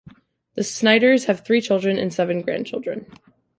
The 0.55 0.63
Snyders 0.63 1.25
have 1.25 1.41
three 1.45 1.61
children 1.61 1.99
and 1.99 2.11
seven 2.11 2.41
grandchildren. 2.41 3.05